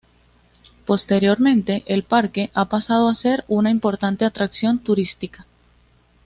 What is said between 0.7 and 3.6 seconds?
Posteriormente, el parque ha pasado a ser